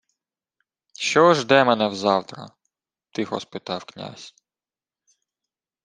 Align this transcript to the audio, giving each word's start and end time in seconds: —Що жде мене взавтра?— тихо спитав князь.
—Що 0.99 1.33
жде 1.33 1.63
мене 1.63 1.87
взавтра?— 1.87 2.47
тихо 3.11 3.39
спитав 3.39 3.85
князь. 3.85 4.33